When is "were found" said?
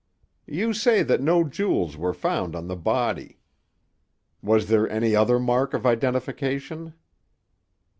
1.95-2.55